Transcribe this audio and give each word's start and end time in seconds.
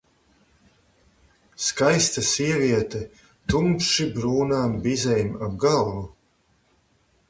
Skaista 1.65 2.25
sieviete, 2.31 3.03
tumši 3.53 4.11
brūnām 4.19 4.77
bizēm 4.89 5.33
ap 5.49 5.65
galvu. 5.67 6.07